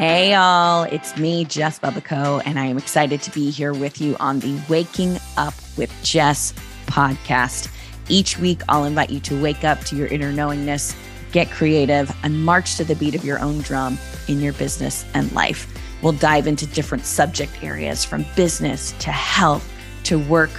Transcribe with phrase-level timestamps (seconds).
[0.00, 4.16] Hey, all, it's me, Jess Bubbico, and I am excited to be here with you
[4.18, 6.54] on the Waking Up with Jess
[6.86, 7.70] podcast.
[8.08, 10.96] Each week, I'll invite you to wake up to your inner knowingness,
[11.32, 15.30] get creative, and march to the beat of your own drum in your business and
[15.32, 15.70] life.
[16.00, 19.70] We'll dive into different subject areas from business to health
[20.04, 20.50] to work,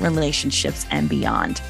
[0.00, 1.62] relationships, and beyond.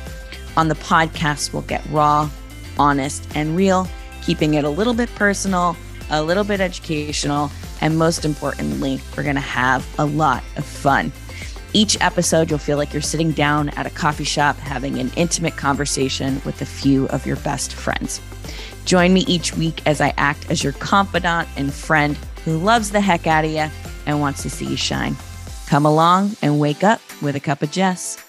[0.57, 2.31] On the podcast, we'll get raw,
[2.79, 3.87] honest, and real,
[4.23, 5.77] keeping it a little bit personal,
[6.11, 11.13] a little bit educational, and most importantly, we're going to have a lot of fun.
[11.75, 15.57] Each episode, you'll feel like you're sitting down at a coffee shop having an intimate
[15.57, 18.21] conversation with a few of your best friends.
[18.87, 23.01] Join me each week as I act as your confidant and friend who loves the
[23.01, 23.67] heck out of you
[24.07, 25.15] and wants to see you shine.
[25.67, 28.28] Come along and wake up with a cup of Jess.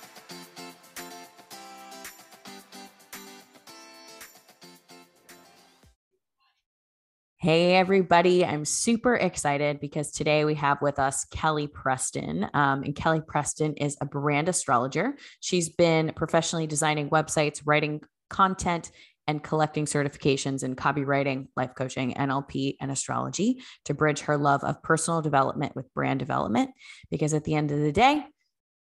[7.41, 8.43] Hey, everybody.
[8.43, 12.43] I'm super excited because today we have with us Kelli Preston.
[12.53, 15.15] Um, and Kelli Preston is a brand astrologer.
[15.39, 18.91] She's been professionally designing websites, writing content,
[19.25, 24.83] and collecting certifications in copywriting, life coaching, NLP, and astrology to bridge her love of
[24.83, 26.71] personal development with brand development.
[27.09, 28.21] Because at the end of the day,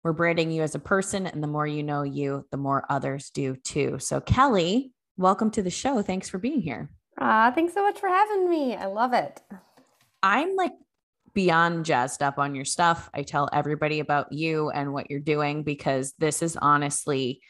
[0.03, 3.31] we're branding you as a person, and the more you know you, the more others
[3.31, 3.99] do too.
[4.01, 6.03] So, Kelli, welcome to the show.
[6.03, 6.91] Thanks for being here.
[7.19, 8.75] Ah, thanks so much for having me.
[8.75, 9.41] I love it.
[10.23, 10.73] I'm like
[11.35, 13.11] beyond jazzed up on your stuff.
[13.13, 17.41] I tell everybody about you and what you're doing because this is honestly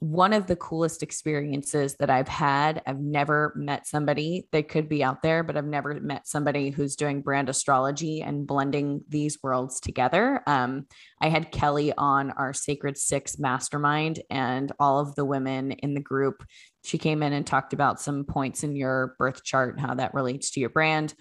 [0.00, 2.80] one of the coolest experiences that I've had.
[2.86, 6.96] I've never met somebody that could be out there, but I've never met somebody who's
[6.96, 10.42] doing brand astrology and blending these worlds together.
[10.46, 10.86] Um,
[11.20, 16.00] I had Kelli on our Sacred Six mastermind, and all of the women in the
[16.00, 16.44] group,
[16.82, 20.14] she came in and talked about some points in your birth chart and how that
[20.14, 21.12] relates to your brand.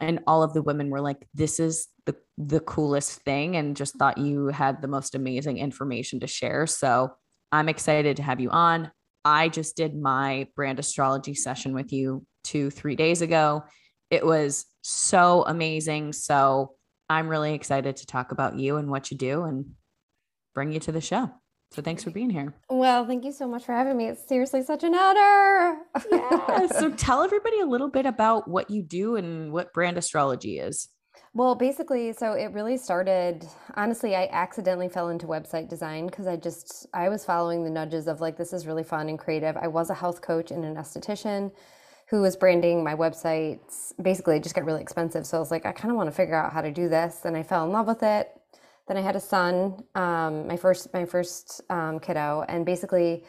[0.00, 3.96] And all of the women were like, this is the, the coolest thing, and just
[3.96, 6.66] thought you had the most amazing information to share.
[6.66, 7.12] So,
[7.52, 8.90] I'm excited to have you on.
[9.24, 13.64] I just did my brand astrology session with you two, three days ago.
[14.10, 16.12] It was so amazing.
[16.12, 16.74] So
[17.08, 19.66] I'm really excited to talk about you and what you do and
[20.54, 21.30] bring you to the show.
[21.72, 22.54] So thanks for being here.
[22.68, 24.08] Well, thank you so much for having me.
[24.08, 25.78] It's seriously such an honor.
[26.10, 26.66] yeah.
[26.72, 30.88] So tell everybody a little bit about what you do and what brand astrology is.
[31.32, 33.46] Well, basically, so it really started.
[33.76, 38.08] Honestly, I accidentally fell into website design because I just I was following the nudges
[38.08, 39.56] of like this is really fun and creative.
[39.56, 41.52] I was a health coach and an esthetician
[42.08, 43.92] who was branding my websites.
[44.02, 46.12] Basically, it just got really expensive, so I was like, I kind of want to
[46.16, 48.28] figure out how to do this, and I fell in love with it.
[48.88, 53.24] Then I had a son, um, my first my first um, kiddo, and basically.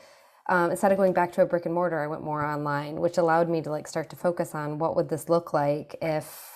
[0.49, 3.17] Um, instead of going back to a brick and mortar, I went more online, which
[3.19, 6.50] allowed me to like start to focus on what would this look like if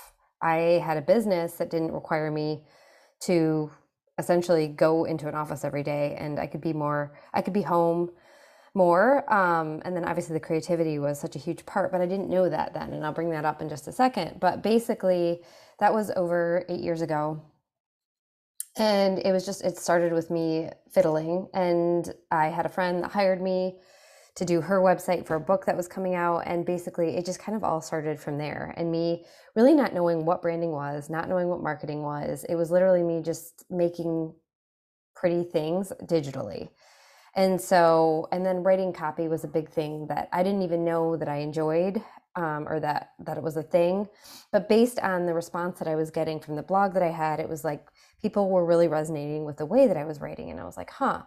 [0.46, 2.62] I had a business that didn't require me
[3.22, 3.72] to
[4.20, 7.64] essentially go into an office every day and I could be more, I could be
[7.64, 8.12] home
[8.76, 9.32] more.
[9.34, 12.48] Um, and then obviously the creativity was such a huge part, but I didn't know
[12.48, 12.94] that then.
[12.94, 14.40] And I'll bring that up in just a second.
[14.40, 15.42] But basically,
[15.80, 17.42] that was over eight years ago.
[18.78, 21.48] And it was just, it started with me fiddling.
[21.54, 23.78] And I had a friend that hired me
[24.36, 26.40] to do her website for a book that was coming out.
[26.46, 28.74] And basically, it just kind of all started from there.
[28.76, 29.26] And me
[29.56, 32.46] really not knowing what branding was, not knowing what marketing was.
[32.50, 34.34] It was literally me just making
[35.16, 36.70] pretty things digitally.
[37.36, 41.18] And so, and then writing copy was a big thing that I didn't even know
[41.18, 42.02] that I enjoyed
[42.36, 44.08] um, or that that it was a thing.
[44.52, 47.40] But based on the response that I was getting from the blog that I had,
[47.40, 47.88] it was like
[48.22, 50.90] people were really resonating with the way that I was writing, and I was like,
[50.90, 51.24] huh.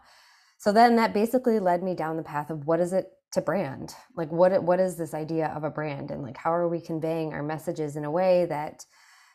[0.58, 3.94] So then that basically led me down the path of what is it to brand?
[4.16, 6.10] Like what what is this idea of a brand?
[6.10, 8.84] And like how are we conveying our messages in a way that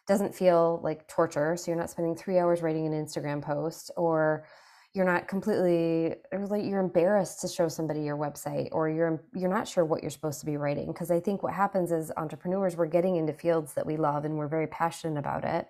[0.07, 1.55] doesn't feel like torture?
[1.55, 4.45] So you're not spending 3 hours writing an Instagram post or
[4.93, 9.67] you're not completely like you're embarrassed to show somebody your website or you're you're not
[9.67, 10.87] sure what you're supposed to be writing.
[10.87, 14.37] Because I think what happens is entrepreneurs we're getting into fields that we love and
[14.37, 15.67] we're very passionate about it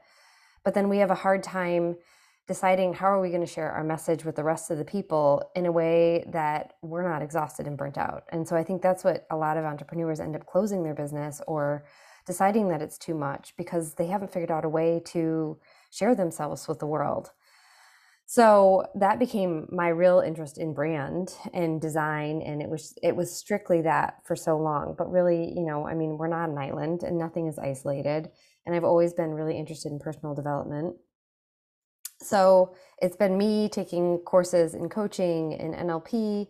[0.63, 1.97] but then we have a hard time
[2.47, 5.49] deciding how are we going to share our message with the rest of the people
[5.55, 8.23] in a way that we're not exhausted and burnt out.
[8.29, 11.41] And so I think that's what a lot of entrepreneurs end up closing their business
[11.47, 11.85] or
[12.27, 15.57] deciding that it's too much because they haven't figured out a way to
[15.89, 17.31] share themselves with the world.
[18.25, 23.35] So that became my real interest in brand and design and it was it was
[23.35, 24.95] strictly that for so long.
[24.97, 28.29] But really, you know, I mean, we're not an island and nothing is isolated
[28.65, 30.95] and I've always been really interested in personal development
[32.23, 36.47] so it's been me taking courses in coaching and NLP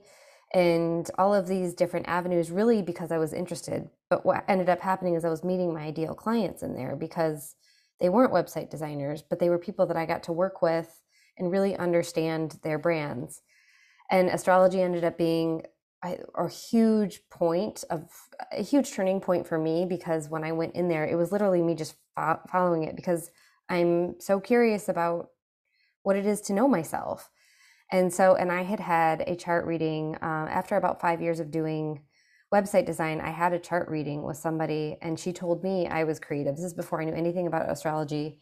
[0.54, 3.90] and all of these different avenues really because I was interested.
[4.10, 7.56] But what ended up happening is I was meeting my ideal clients in there because
[8.00, 11.02] they weren't website designers, but they were people that I got to work with
[11.38, 13.42] and really understand their brands.
[14.12, 15.64] And astrology ended up being
[16.04, 18.10] a, a huge point of
[18.52, 21.62] a huge turning point for me because when I went in there, it was literally
[21.62, 23.32] me just fo- following it because
[23.70, 25.30] I'm so curious about
[26.04, 27.30] what it is to know myself.
[27.92, 31.52] And so, and I had had a chart reading uh, after about five years of
[31.52, 32.02] doing
[32.54, 33.20] website design.
[33.20, 36.56] I had a chart reading with somebody, and she told me I was creative.
[36.56, 38.40] This is before I knew anything about astrology.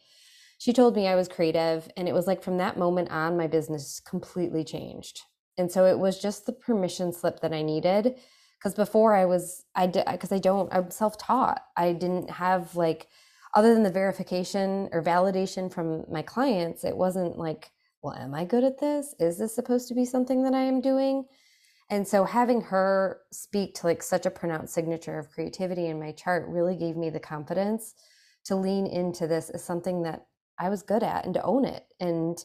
[0.58, 3.46] She told me I was creative, and it was like from that moment on, my
[3.46, 5.22] business completely changed.
[5.58, 8.16] And so it was just the permission slip that I needed.
[8.58, 11.62] Because before I was, I did, because I don't, I'm self taught.
[11.76, 13.08] I didn't have like,
[13.54, 17.70] other than the verification or validation from my clients, it wasn't like,
[18.02, 19.14] well, am I good at this?
[19.20, 21.24] Is this supposed to be something that I am doing?
[21.90, 26.12] And so having her speak to like such a pronounced signature of creativity in my
[26.12, 27.94] chart really gave me the confidence
[28.44, 30.26] to lean into this as something that
[30.58, 31.84] I was good at and to own it.
[32.00, 32.42] And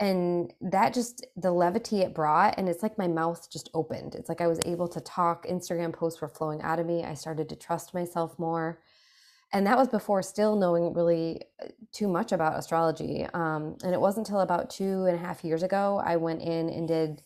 [0.00, 4.28] and that just the levity it brought and it's like my mouth just opened it's
[4.28, 7.48] like i was able to talk instagram posts were flowing out of me i started
[7.48, 8.80] to trust myself more
[9.52, 14.00] and that was before still knowing really uh, too much about astrology um, and it
[14.00, 17.22] wasn't until about two and a half years ago i went in and did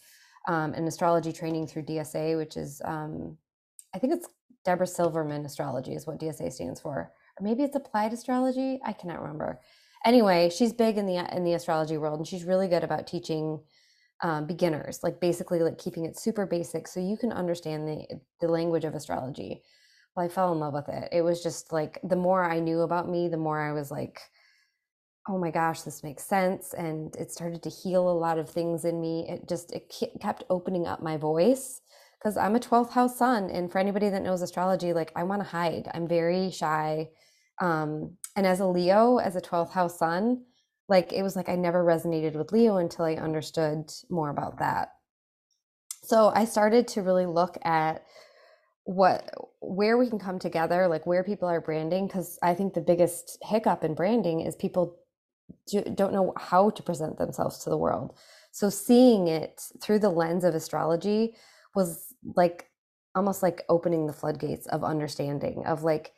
[0.48, 3.36] um, an astrology training through dsa which is um,
[3.94, 4.28] i think it's
[4.64, 9.20] debra silverman astrology is what dsa stands for or maybe it's applied astrology i cannot
[9.20, 9.60] remember
[10.06, 13.60] anyway, she's big in the in the astrology world, and she's really good about teaching
[14.22, 18.48] um, beginners, like basically like keeping it super basic so you can understand the the
[18.48, 19.62] language of astrology.
[20.16, 21.08] Well, I fell in love with it.
[21.12, 24.20] It was just like the more I knew about me, the more I was like,
[25.28, 28.84] oh my gosh, this makes sense, and it started to heal a lot of things
[28.84, 29.26] in me.
[29.28, 31.80] It just it kept opening up my voice
[32.18, 35.42] because I'm a 12th house sun, and for anybody that knows astrology, like I want
[35.42, 35.88] to hide.
[35.92, 37.08] I'm very shy.
[37.60, 40.44] Um, and as a Leo, as a 12th house sun,
[40.88, 44.90] like it was like I never resonated with Leo until I understood more about that.
[46.04, 48.04] So I started to really look at
[48.86, 49.28] what
[49.60, 53.36] where we can come together, like where people are branding because I think the biggest
[53.42, 54.96] hiccup in branding is people
[55.66, 58.16] do, don't know how to present themselves to the world.
[58.52, 61.34] So seeing it through the lens of astrology
[61.74, 62.70] was like
[63.16, 66.12] almost like opening the floodgates of understanding of like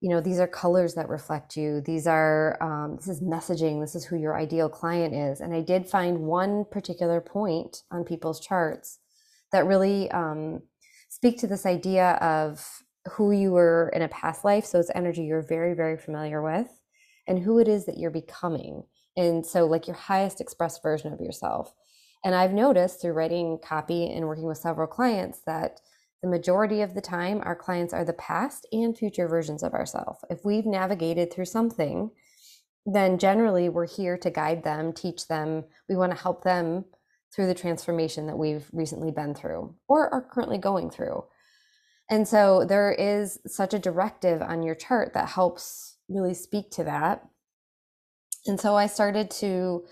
[0.00, 1.80] you know these are colors that reflect you.
[1.80, 3.80] These are um, this is messaging.
[3.80, 5.40] This is who your ideal client is.
[5.40, 8.98] And i did find one particular point on people's charts
[9.52, 10.62] that really um,
[11.10, 15.24] speak to this idea of who you were in a past life so it's energy
[15.24, 16.80] you're very very familiar with
[17.28, 18.82] and who it is that you're becoming
[19.18, 21.74] and so like your highest expressed version of yourself
[22.24, 25.80] and i've noticed through writing copy and working with several clients that
[26.22, 30.20] the majority of the time, our clients are the past and future versions of ourselves.
[30.28, 32.10] If we've navigated through something,
[32.84, 35.64] then generally we're here to guide them, teach them.
[35.88, 36.84] We want to help them
[37.34, 41.24] through the transformation that we've recently been through or are currently going through.
[42.10, 46.84] And so there is such a directive on your chart that helps really speak to
[46.84, 47.24] that.
[48.46, 49.84] And so I started to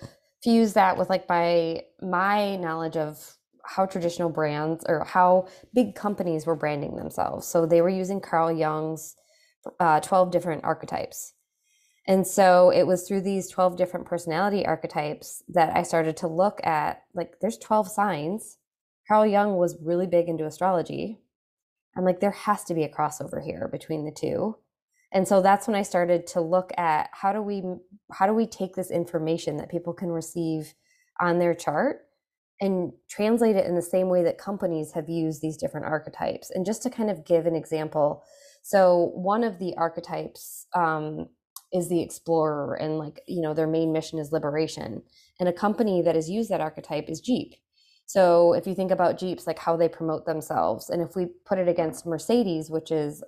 [0.42, 6.46] fuse that with like my my knowledge of how traditional brands or how big companies
[6.46, 7.46] were branding themselves.
[7.46, 9.14] So they were using Carl Jung's
[9.78, 11.34] uh, 12 different archetypes.
[12.08, 16.58] And so it was through these 12 different personality archetypes that I started to look
[16.64, 18.56] at like, there's 12 signs.
[19.06, 21.20] Carl Jung was really big into astrology.
[21.96, 24.56] I'm like, there has to be a crossover here between the two.
[25.12, 27.62] And so that's when I started to look at how do we
[28.12, 30.74] how do we take this information that people can receive
[31.20, 32.00] on their chart
[32.60, 36.50] and translate it in the same way that companies have used these different archetypes.
[36.50, 38.22] And just to kind of give an example,
[38.62, 41.28] so one of the archetypes um,
[41.72, 45.02] is the explorer, and like, you know, their main mission is liberation.
[45.38, 47.54] And a company that has used that archetype is Jeep.
[48.06, 51.58] So if you think about Jeeps, like how they promote themselves, and if we put
[51.58, 53.22] it against Mercedes, which is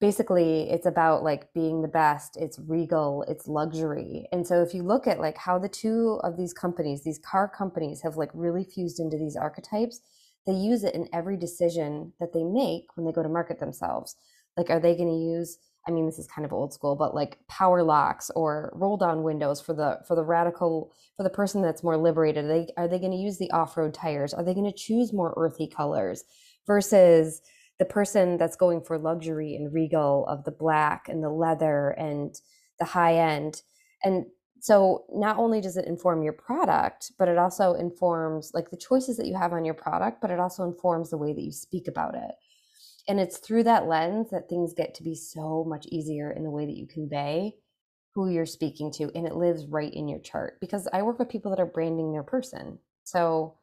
[0.00, 4.82] basically it's about like being the best it's regal it's luxury and so if you
[4.82, 8.64] look at like how the two of these companies these car companies have like really
[8.64, 10.00] fused into these archetypes
[10.46, 14.16] they use it in every decision that they make when they go to market themselves
[14.56, 17.14] like are they going to use i mean this is kind of old school but
[17.14, 21.60] like power locks or roll down windows for the for the radical for the person
[21.60, 24.32] that's more liberated are they are they going to use the off-road tires?
[24.32, 26.24] Are they going to choose more earthy colors
[26.66, 27.42] versus
[27.78, 32.34] the person that's going for luxury and regal of the black and the leather and
[32.78, 33.62] the high end?
[34.02, 34.26] And
[34.60, 39.16] so not only does it inform your product but it also informs like the choices
[39.16, 41.88] that you have on your product but it also informs the way that you speak
[41.88, 42.32] about it
[43.10, 46.50] and it's through that lens that things get to be so much easier in the
[46.50, 47.56] way that you convey
[48.14, 51.28] who you're speaking to and it lives right in your chart because i work with
[51.28, 52.78] people that are branding their person.
[53.02, 53.56] So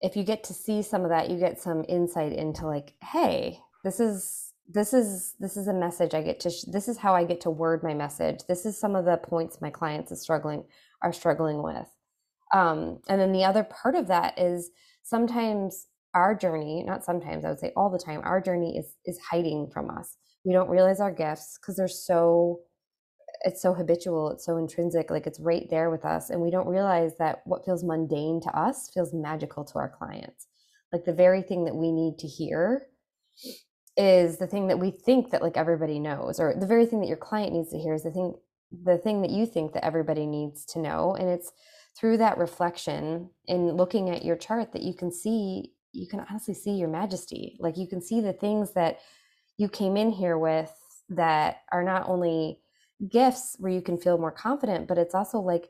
[0.00, 3.58] if you get to see some of that you get some insight into like hey
[3.82, 7.14] this is this is this is a message i get to sh- this is how
[7.16, 8.40] i get to word my message.
[8.46, 10.62] This is some of the points my clients are struggling
[11.02, 11.88] are struggling with.
[12.54, 14.70] Um, and then the other part of that is
[15.02, 19.18] sometimes our journey not sometimes i would say all the time our journey is is
[19.30, 20.16] hiding from us.
[20.44, 22.60] We don't realize our gifts because they're so
[23.42, 26.66] it's so habitual it's so intrinsic like it's right there with us and we don't
[26.66, 30.46] realize that what feels mundane to us feels magical to our clients.
[30.92, 32.86] Like the very thing that we need to hear
[33.96, 37.08] is the thing that we think that like everybody knows or the very thing that
[37.08, 38.34] your client needs to hear is the thing
[38.84, 41.52] the thing that you think that everybody needs to know and it's
[41.98, 46.54] through that reflection and looking at your chart that you can see you can honestly
[46.54, 48.98] see your majesty like you can see the things that
[49.58, 50.72] you came in here with
[51.08, 52.58] that are not only
[53.10, 55.68] gifts where you can feel more confident but it's also like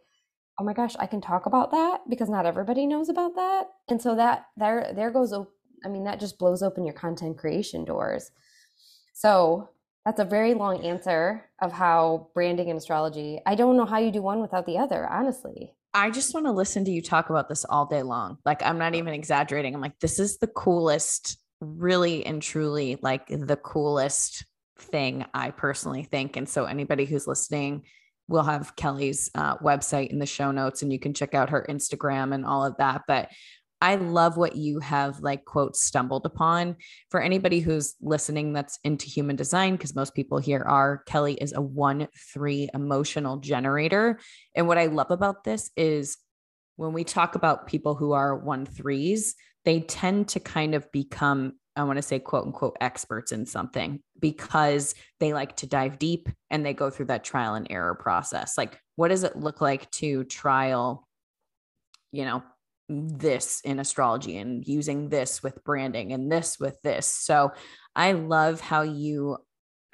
[0.58, 4.00] oh my gosh i can talk about that because not everybody knows about that and
[4.00, 5.32] so that there there goes
[5.86, 8.32] I mean, that just blows open your content creation doors.
[9.14, 9.70] So
[10.04, 13.40] that's a very long answer of how branding and astrology.
[13.46, 15.75] I don't know how you do one without the other, honestly.
[15.96, 18.36] I just want to listen to you talk about this all day long.
[18.44, 19.74] Like, I'm not even exaggerating.
[19.74, 24.44] I'm like, this is the coolest, really and truly, like the coolest
[24.78, 26.36] thing I personally think.
[26.36, 27.84] And so, anybody who's listening,
[28.28, 31.64] we'll have Kelli's uh, website in the show notes and you can check out her
[31.66, 33.04] Instagram and all of that.
[33.08, 33.30] But
[33.80, 36.76] I love what you have like quote stumbled upon.
[37.10, 41.52] For anybody who's listening that's into human design, because most people here are, Kelli is
[41.52, 44.18] a one three emotional generator.
[44.54, 46.16] And what I love about this is
[46.76, 51.54] when we talk about people who are one threes, they tend to kind of become,
[51.74, 56.28] I want to say, quote unquote, experts in something because they like to dive deep
[56.50, 58.56] and they go through that trial and error process.
[58.56, 61.06] Like, what does it look like to trial,
[62.12, 62.42] you know,
[62.88, 67.06] this in astrology and using this with branding and this with this.
[67.06, 67.52] So
[67.94, 69.38] I love how you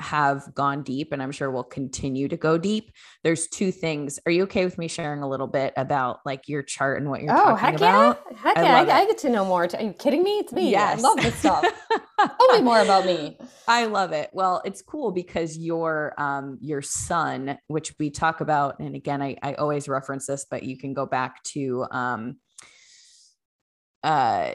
[0.02, 2.90] have gone deep and I'm sure we'll continue to go deep.
[3.22, 4.18] There's two things.
[4.26, 7.22] Are you okay with me sharing a little bit about like your chart and what
[7.22, 8.22] you're oh, talking heck about?
[8.30, 8.37] Yeah.
[8.38, 8.94] Heck I yeah.
[8.94, 9.62] I, I, get to know more.
[9.72, 10.40] Are you kidding me?
[10.40, 10.70] It's me.
[10.70, 10.99] Yes.
[10.99, 11.64] I love this stuff.
[12.18, 13.38] Tell me more about me.
[13.66, 14.30] I love it.
[14.32, 19.37] Well, it's cool because your um your sun, which we talk about, and again, I,
[19.42, 22.37] I always reference this, but you can go back to um
[24.02, 24.52] uh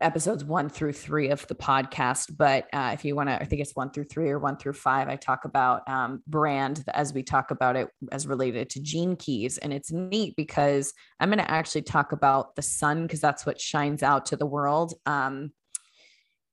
[0.00, 2.36] episodes one through three of the podcast.
[2.36, 4.74] But uh, if you want to, I think it's one through three or one through
[4.74, 9.16] five, I talk about um, brand as we talk about it as related to gene
[9.16, 9.58] keys.
[9.58, 13.60] And it's neat because I'm going to actually talk about the sun because that's what
[13.60, 14.94] shines out to the world.
[15.06, 15.52] Um,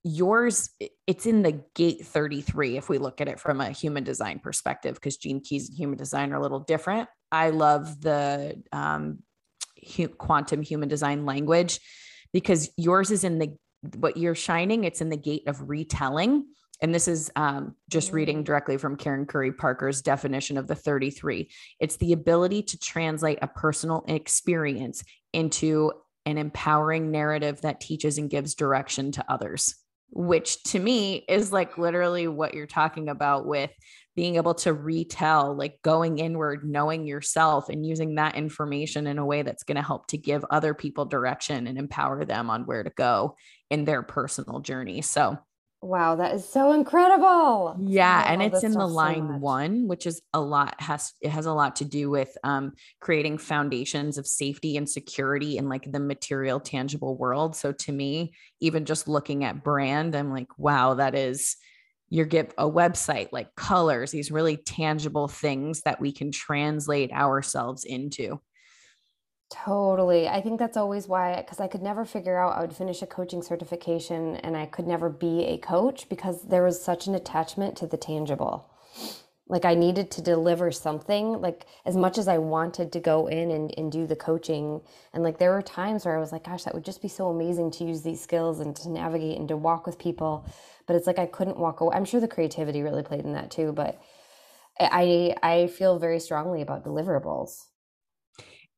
[0.04, 0.70] yours,
[1.06, 4.94] it's in the gate 33 if we look at it from a human design perspective,
[4.94, 7.08] because gene keys and human design are a little different.
[7.30, 9.20] I love the um,
[9.96, 11.80] hu- quantum human design language
[12.32, 13.56] because yours is in the
[13.96, 16.44] what you're shining it's in the gate of retelling
[16.82, 18.44] and this is um, just reading mm.
[18.44, 21.48] directly from Karen Curry Parker's definition of the 33.
[21.78, 25.92] It's the ability to translate a personal experience into
[26.26, 29.76] an empowering narrative that teaches and gives direction to others,
[30.10, 33.70] which to me is like literally what you're talking about with
[34.14, 39.24] being able to retell, like going inward, knowing yourself, and using that information in a
[39.24, 42.82] way that's going to help to give other people direction and empower them on where
[42.82, 43.36] to go
[43.70, 45.00] in their personal journey.
[45.00, 45.38] So,
[45.80, 47.76] wow, that is so incredible.
[47.80, 51.46] Yeah, and it's in the line so one, which is a lot has it has
[51.46, 56.00] a lot to do with um, creating foundations of safety and security in like the
[56.00, 57.56] material, tangible world.
[57.56, 61.56] So to me, even just looking at brand, I'm like, wow, that is
[62.12, 67.84] you give a website like colors these really tangible things that we can translate ourselves
[67.84, 68.38] into.
[69.50, 70.28] Totally.
[70.28, 73.06] I think that's always why because i could never figure out i would finish a
[73.06, 77.76] coaching certification and i could never be a coach because there was such an attachment
[77.78, 78.70] to the tangible
[79.52, 83.52] like i needed to deliver something like as much as i wanted to go in
[83.52, 84.80] and, and do the coaching
[85.12, 87.28] and like there were times where i was like gosh that would just be so
[87.28, 90.44] amazing to use these skills and to navigate and to walk with people
[90.86, 91.96] but it's like I couldn't walk away.
[91.96, 94.00] I'm sure the creativity really played in that too, but
[94.78, 97.56] I I feel very strongly about deliverables.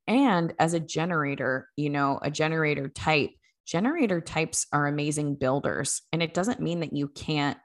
[0.07, 3.31] And as a generator, you know, a generator type,
[3.67, 6.03] generator types are amazing builders.
[6.13, 7.57] And it doesn't mean that you can't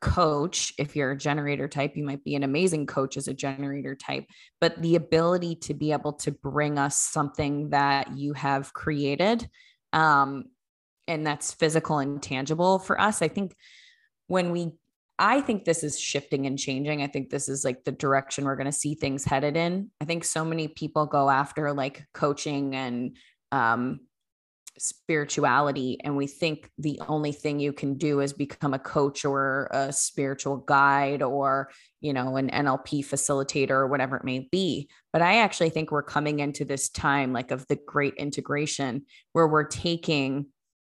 [0.00, 3.94] coach if you're a generator type you might be an amazing coach as a generator
[3.94, 4.24] type
[4.60, 9.48] but the ability to be able to bring us something that you have created
[9.92, 10.44] um,
[11.08, 13.54] and that's physical and tangible for us i think
[14.26, 14.72] when we
[15.18, 17.02] i think this is shifting and changing.
[17.02, 19.90] I think this is like the direction we're going to see things headed in.
[20.00, 23.16] I think so many people go after like coaching and
[23.52, 24.00] um,
[24.78, 29.68] spirituality and we think the only thing you can do is become a coach or
[29.72, 34.88] a spiritual guide or you know an NLP facilitator or whatever it may be.
[35.12, 39.48] But i actually think we're coming into this time like of the great integration where
[39.48, 40.46] we're taking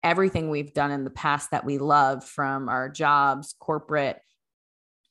[0.04, 4.20] everything we've done in the past that we love from our jobs corporate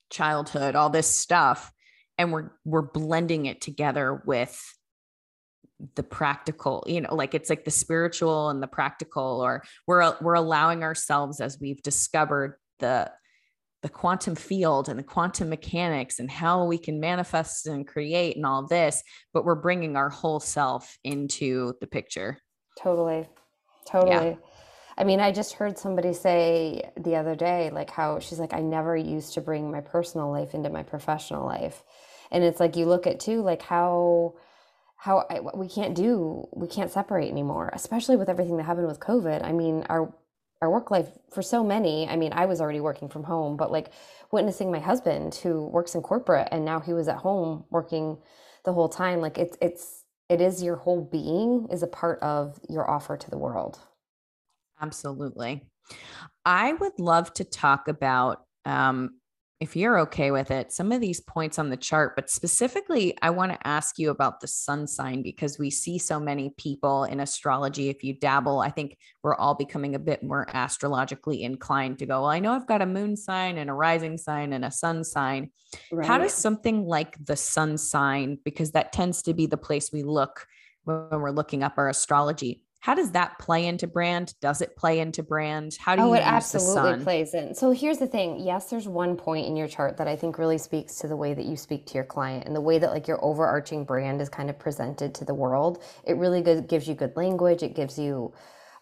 [0.09, 1.71] childhood all this stuff
[2.17, 4.78] and we're we're blending it together with
[5.95, 10.33] the practical you know like it's like the spiritual and the practical or we're we're
[10.33, 13.09] allowing ourselves as we've discovered the
[13.81, 18.45] the quantum field and the quantum mechanics and how we can manifest and create and
[18.45, 19.01] all this
[19.33, 22.37] but we're bringing our whole self into the picture.
[22.77, 23.25] Totally.
[23.85, 24.31] Totally.
[24.31, 24.35] Yeah.
[24.97, 28.59] i mean i just heard somebody say the other day like how she's like i
[28.59, 31.83] never used to bring my personal life into my professional life.
[32.31, 34.35] And it's like you look at too like how
[34.99, 38.99] how I, we can't do we can't separate anymore especially with everything that happened with
[38.99, 39.43] covid.
[39.43, 40.13] I mean our
[40.61, 43.71] our work life for so many i mean i was already working from home but
[43.71, 43.91] like
[44.29, 48.17] witnessing my husband who works in corporate and now he was at home working
[48.65, 52.59] the whole time like it's it's it is your whole being is a part of
[52.69, 53.79] your offer to the world.
[54.79, 55.65] Absolutely.
[56.45, 59.18] I would love to talk about um,
[59.59, 63.29] if you're okay with it, some of these points on the chart, but specifically, I
[63.31, 67.19] want to ask you about the sun sign because we see so many people in
[67.19, 67.89] astrology.
[67.89, 72.21] If you dabble, I think we're all becoming a bit more astrologically inclined to go,
[72.21, 75.03] well, I know I've got a moon sign and a rising sign and a sun
[75.03, 75.51] sign.
[75.91, 76.07] Right.
[76.07, 80.03] How does something like the sun sign, because that tends to be the place we
[80.03, 80.47] look
[80.85, 84.33] when we're looking up our astrology, how does that play into brand?
[84.39, 85.75] Does it play into brand?
[85.79, 86.11] How do oh, you?
[86.11, 87.53] Oh, it absolutely plays in.
[87.53, 88.39] So here's the thing.
[88.39, 91.33] Yes, there's one point in your chart that I think really speaks to the way
[91.33, 94.29] that you speak to your client and the way that like your overarching brand is
[94.29, 95.83] kind of presented to the world.
[96.05, 97.63] It really good, gives you good language.
[97.63, 98.33] It gives you,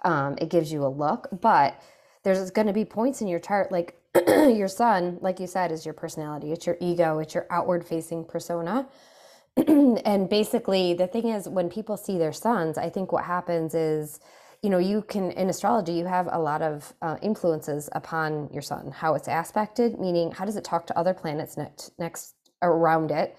[0.05, 1.27] um, it gives you a look.
[1.31, 1.81] But
[2.21, 5.85] there's going to be points in your chart like your sun, like you said, is
[5.85, 6.51] your personality.
[6.51, 7.17] It's your ego.
[7.17, 8.87] It's your outward facing persona
[10.05, 14.19] and basically, the thing is, when people see their suns, I think what happens is,
[14.61, 18.61] you know, you can, in astrology, you have a lot of uh, influences upon your
[18.61, 23.11] sun, how it's aspected, meaning how does it talk to other planets next, next around
[23.11, 23.37] it.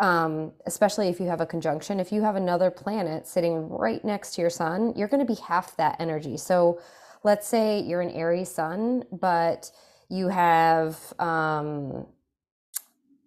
[0.00, 1.98] Um, especially if you have a conjunction.
[1.98, 5.40] If you have another planet sitting right next to your sun, you're going to be
[5.40, 6.36] half that energy.
[6.36, 6.80] So
[7.24, 9.72] let's say you're an Aries sun, but
[10.08, 12.06] you have um,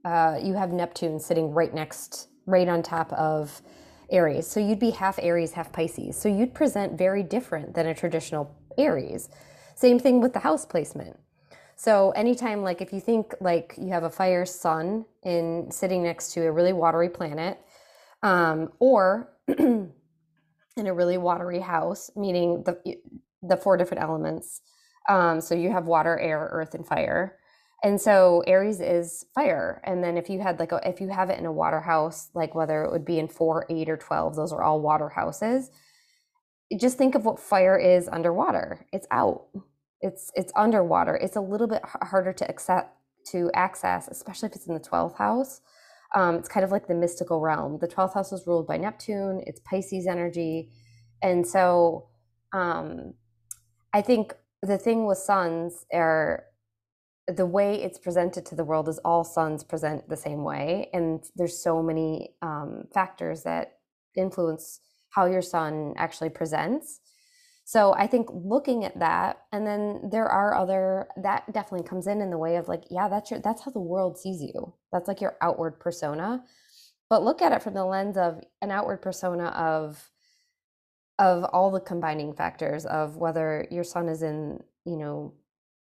[0.06, 3.62] uh, you have Neptune sitting right next, right on top of
[4.10, 4.48] Aries.
[4.48, 6.18] So you'd be half Aries, half Pisces.
[6.18, 9.30] So you'd present very different than a traditional Aries.
[9.76, 11.18] Same thing with the house placement.
[11.76, 16.34] So anytime, like if you think like you have a fire sun in sitting next
[16.34, 17.60] to a really watery planet,
[18.22, 19.92] um, or in
[20.78, 22.98] a really watery house, meaning the
[23.42, 24.62] the four different elements.
[25.10, 27.38] Um, so you have water, air, earth, and fire.
[27.84, 29.82] And so Aries is fire.
[29.86, 32.30] And then if you had like a, if you have it in a water house,
[32.36, 35.72] like whether it would be in four, eight, or 12, those are all water houses.
[36.80, 38.86] Just think of what fire is underwater.
[38.94, 39.48] It's out.
[40.00, 41.16] It's it's underwater.
[41.16, 42.96] It's a little bit harder to accept
[43.32, 45.62] to access, especially if it's in the 12th house.
[46.16, 47.80] Um, it's kind of like the mystical realm.
[47.80, 50.70] The 12th house is ruled by Neptune, it's Pisces energy.
[51.22, 52.08] And so
[52.54, 53.14] um,
[53.94, 56.46] I think the thing with suns are
[57.32, 60.90] the way it's presented to the world is all suns present the same way.
[60.94, 63.74] And there's so many um, factors that
[64.16, 67.00] influence how your sun actually presents.
[67.64, 72.20] So i think looking at that and then there are other that definitely comes in
[72.20, 74.74] in the way of like yeah that's your that's how the world sees you.
[74.92, 76.44] That's like your outward persona.
[77.10, 80.10] But look at it from the lens of an outward persona of
[81.20, 85.34] of all the combining factors of whether your sun is in you know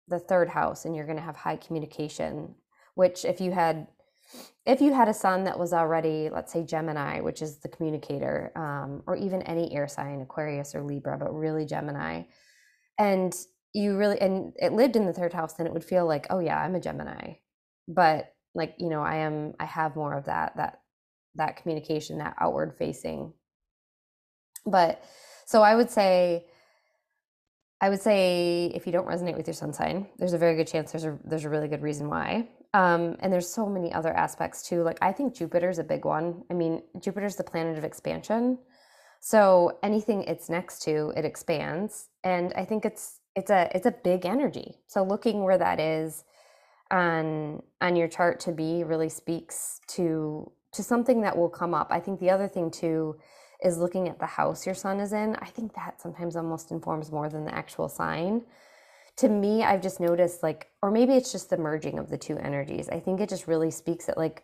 [0.07, 2.53] the third house and you're going to have high communication
[2.95, 3.87] which if you had
[4.65, 8.51] if you had a sun that was already let's say gemini which is the communicator
[8.55, 12.23] um, or even any air sign aquarius or libra but really gemini
[12.99, 13.33] and
[13.73, 16.39] you really and it lived in the third house then it would feel like oh
[16.39, 17.33] yeah i'm a gemini.
[17.87, 20.81] But like you know i am i have more of that that
[21.35, 23.33] that communication that outward facing.
[24.65, 25.03] But
[25.45, 26.45] so i would say
[27.83, 30.67] I would say if you don't resonate with your sun sign, there's a very good
[30.67, 32.47] chance there's a there's a really good reason why.
[32.73, 34.83] Um, and there's so many other aspects too.
[34.83, 36.43] Like I think Jupiter's a big one.
[36.49, 38.57] I mean, Jupiter's the planet of expansion.
[39.19, 42.07] So anything it's next to, it expands.
[42.23, 44.77] And I think it's it's a it's a big energy.
[44.87, 46.23] So looking where that is
[46.89, 51.89] on on your chart to be really speaks to to something that will come up.
[51.91, 53.17] I think the other thing too
[53.63, 55.35] is looking at the house your sun is in.
[55.37, 58.43] I think that sometimes almost informs more than the actual sign.
[59.17, 62.37] To me, I've just noticed like, or maybe it's just the merging of the two
[62.37, 62.89] energies.
[62.89, 64.43] I think it just really speaks at like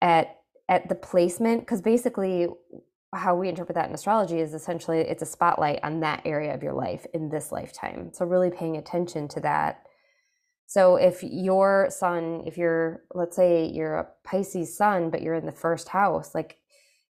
[0.00, 0.36] at
[0.68, 2.46] at the placement because basically
[3.12, 6.62] how we interpret that in astrology is essentially it's a spotlight on that area of
[6.62, 8.10] your life in this lifetime.
[8.12, 9.82] So really paying attention to that.
[10.66, 15.46] So if your sun, if you're let's say you're a Pisces sun but you're in
[15.46, 16.58] the first house, like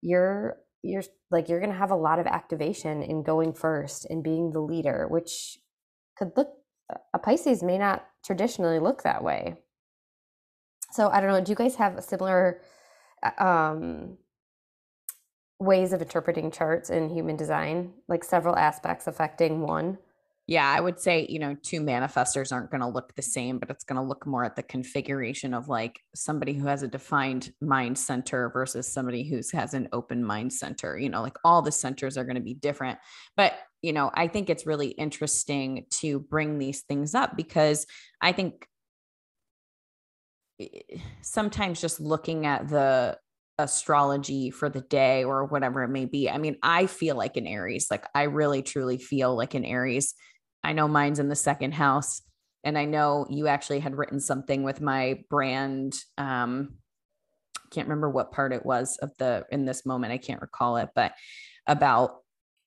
[0.02, 4.24] you're you're like you're going to have a lot of activation in going first and
[4.24, 5.58] being the leader which
[6.18, 6.50] could look
[7.14, 9.56] a pisces may not traditionally look that way.
[10.92, 12.62] So i don't know do you guys have similar
[13.24, 14.18] uh, um
[15.60, 17.94] ways of interpreting charts in human design?
[18.08, 19.98] Like several aspects affecting one
[20.50, 23.70] yeah, I would say, you know, two manifestors aren't going to look the same, but
[23.70, 27.54] it's going to look more at the configuration of like somebody who has a defined
[27.62, 30.98] mind center versus somebody who has an open mind center.
[30.98, 32.98] You know, like all the centers are going to be different.
[33.38, 37.86] But, you know, I think it's really interesting to bring these things up because
[38.20, 38.66] I think
[41.22, 43.20] sometimes just looking at the
[43.60, 46.28] astrology for the day or whatever it may be.
[46.28, 50.16] I mean, I feel like an Aries, like I really truly feel like an Aries
[50.64, 52.22] I know mine's in the second house.
[52.64, 55.96] And I know you actually had written something with my brand.
[56.18, 56.76] Um,
[57.72, 60.12] can't remember what part it was of the in this moment.
[60.12, 61.14] I can't recall it, but
[61.68, 62.18] about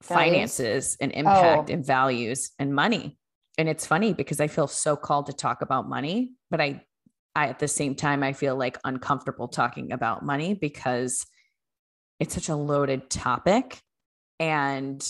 [0.02, 0.32] values.
[0.32, 1.72] finances and impact oh.
[1.72, 3.18] and values and money.
[3.58, 6.84] And it's funny because I feel so called to talk about money, but I
[7.34, 11.26] I at the same time I feel like uncomfortable talking about money because
[12.20, 13.80] it's such a loaded topic
[14.38, 15.06] and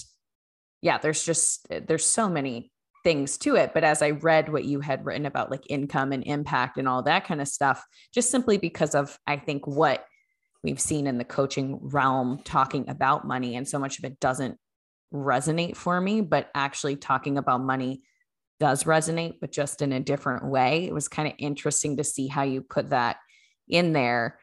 [0.80, 2.71] yeah, there's just there's so many
[3.04, 3.72] things to it.
[3.74, 7.02] But as I read what you had written about like income and impact and all
[7.02, 10.04] that kind of stuff, just simply because of, I think, what
[10.62, 14.56] we've seen in the coaching realm talking about money, and so much of it doesn't
[15.12, 18.02] resonate for me, but actually talking about money
[18.60, 20.86] does resonate, but just in a different way.
[20.86, 23.16] It was kind of interesting to see how you put that
[23.68, 24.38] in there.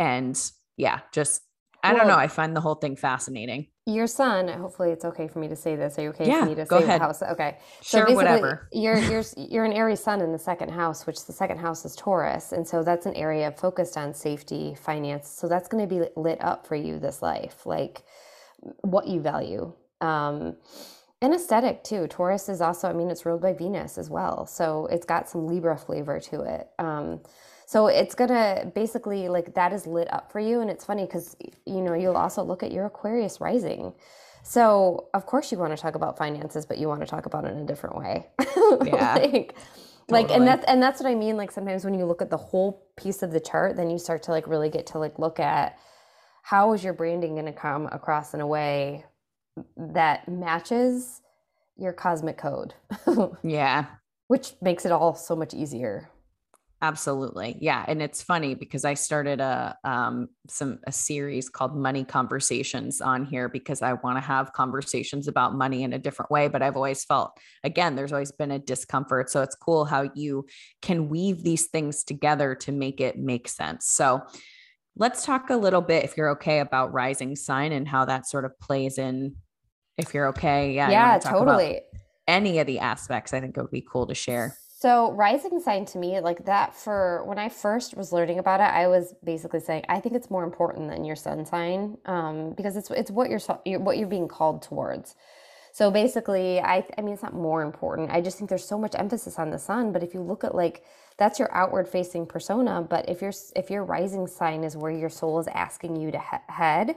[0.00, 0.38] And
[0.76, 1.42] yeah, just
[1.86, 2.16] I well, don't know.
[2.16, 3.68] I find the whole thing fascinating.
[3.86, 5.98] Your sun, hopefully it's okay for me to say this.
[5.98, 7.00] Are you okay yeah, for me to go say ahead.
[7.00, 7.22] house?
[7.22, 7.58] Okay.
[7.82, 8.68] So sure, whatever.
[8.72, 11.94] You're you're you're an Aries sun in the second house, which the second house is
[11.94, 12.50] Taurus.
[12.52, 15.28] And so that's an area focused on safety, finance.
[15.28, 18.02] So that's going to be lit up for you this life, like
[18.82, 19.72] what you value.
[20.00, 20.56] Um
[21.22, 22.06] and aesthetic too.
[22.08, 24.46] Taurus is also, I mean, it's ruled by Venus as well.
[24.46, 26.68] So it's got some Libra flavor to it.
[26.78, 27.20] Um
[27.66, 30.60] so it's gonna basically like that is lit up for you.
[30.60, 33.92] And it's funny because, you know, you'll also look at your Aquarius rising.
[34.44, 37.44] So of course you want to talk about finances, but you want to talk about
[37.44, 38.26] it in a different way.
[38.84, 39.14] Yeah.
[39.14, 39.54] like, Totally.
[40.08, 42.36] like and that's and that's what i mean like sometimes when you look at the
[42.36, 45.38] whole piece of the chart then you start to like really get to like look
[45.40, 45.78] at
[46.42, 49.04] how is your branding going to come across in a way
[49.76, 51.20] that matches
[51.76, 52.74] your cosmic code
[53.42, 53.86] yeah
[54.28, 56.08] which makes it all so much easier
[56.82, 57.56] Absolutely.
[57.60, 57.84] Yeah.
[57.88, 63.24] And it's funny because I started a um some a series called Money Conversations on
[63.24, 66.48] here because I want to have conversations about money in a different way.
[66.48, 69.30] But I've always felt again, there's always been a discomfort.
[69.30, 70.46] So it's cool how you
[70.82, 73.86] can weave these things together to make it make sense.
[73.86, 74.20] So
[74.96, 78.44] let's talk a little bit, if you're okay, about rising sign and how that sort
[78.44, 79.36] of plays in.
[79.96, 80.74] If you're okay.
[80.74, 80.90] Yeah.
[80.90, 81.80] Yeah, totally.
[82.28, 84.58] Any of the aspects, I think it would be cool to share.
[84.78, 88.64] So rising sign to me, like that for when I first was learning about it,
[88.64, 92.76] I was basically saying I think it's more important than your sun sign um, because
[92.76, 93.40] it's it's what you're
[93.78, 95.14] what you're being called towards.
[95.72, 98.10] So basically, I I mean it's not more important.
[98.10, 99.92] I just think there's so much emphasis on the sun.
[99.92, 100.84] But if you look at like
[101.16, 105.08] that's your outward facing persona, but if your if your rising sign is where your
[105.08, 106.96] soul is asking you to he- head,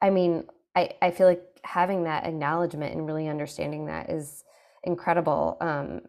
[0.00, 4.42] I mean I I feel like having that acknowledgement and really understanding that is
[4.84, 5.58] incredible.
[5.60, 6.00] Um,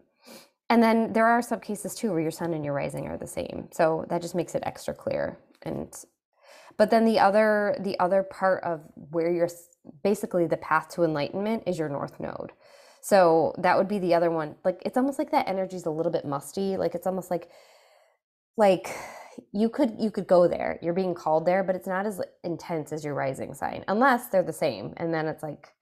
[0.72, 3.28] and then there are some cases too where your sun and your rising are the
[3.28, 3.68] same.
[3.74, 5.38] So that just makes it extra clear.
[5.64, 5.94] And
[6.78, 9.50] but then the other the other part of where you're
[10.02, 12.54] basically the path to enlightenment is your north node.
[13.02, 14.56] So that would be the other one.
[14.64, 16.78] Like it's almost like that energy is a little bit musty.
[16.78, 17.50] Like it's almost like
[18.56, 18.96] like
[19.52, 20.80] you could you could go there.
[20.82, 24.42] You're being called there, but it's not as intense as your rising sign unless they're
[24.42, 24.94] the same.
[24.96, 25.74] And then it's like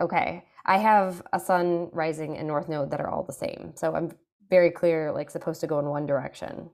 [0.00, 0.46] okay.
[0.64, 3.72] I have a sun rising and north node that are all the same.
[3.74, 4.12] So I'm
[4.48, 6.70] very clear, like supposed to go in one direction.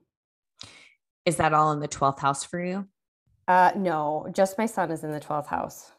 [1.25, 2.87] Is that all in the 12th house for you?
[3.47, 5.91] Uh, no, just my sun is in the 12th house.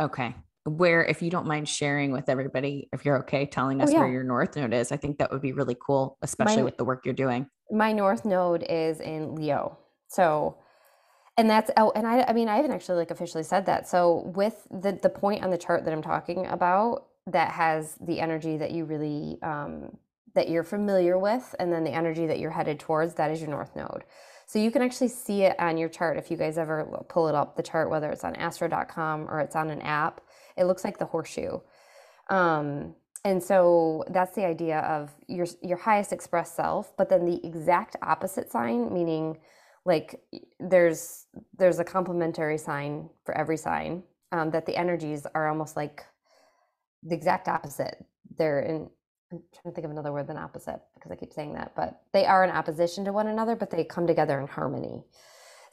[0.00, 0.34] Okay.
[0.64, 3.94] Where, if you don't mind sharing with everybody, if you're okay telling oh, us oh,
[3.94, 3.98] yeah.
[4.00, 6.76] where your north node is, I think that would be really cool, especially my, with
[6.76, 7.48] the work you're doing.
[7.70, 9.78] My north node is in Leo.
[10.06, 10.58] So,
[11.36, 13.88] and that's oh, and I, I mean, I haven't actually like officially said that.
[13.88, 18.20] So, with the the point on the chart that I'm talking about, that has the
[18.20, 19.96] energy that you really um,
[20.34, 23.50] that you're familiar with, and then the energy that you're headed towards, that is your
[23.50, 24.04] north node.
[24.46, 27.34] So you can actually see it on your chart if you guys ever pull it
[27.34, 30.20] up, the chart, whether it's on astro.com or it's on an app.
[30.56, 31.60] It looks like the horseshoe.
[32.28, 37.44] Um, and so that's the idea of your your highest expressed self, but then the
[37.46, 39.38] exact opposite sign, meaning
[39.84, 40.20] like
[40.58, 46.04] there's there's a complementary sign for every sign um, that the energies are almost like
[47.02, 48.04] the exact opposite.
[48.36, 48.88] They're in
[49.32, 52.02] I'm trying to think of another word than opposite because I keep saying that, but
[52.12, 55.04] they are in opposition to one another, but they come together in harmony.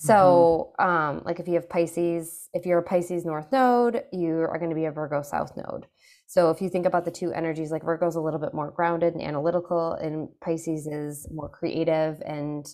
[0.02, 0.90] So, mm-hmm.
[0.90, 4.70] um, like if you have Pisces, if you're a Pisces North Node, you are going
[4.70, 5.88] to be a Virgo South Node.
[6.26, 9.14] So, if you think about the two energies, like Virgo's a little bit more grounded
[9.14, 12.66] and analytical, and Pisces is more creative and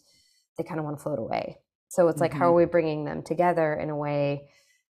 [0.57, 1.57] they kind of want to float away.
[1.87, 2.41] So, it's like, mm-hmm.
[2.41, 2.57] how are mm-hmm.
[2.57, 4.49] we bringing them together in a way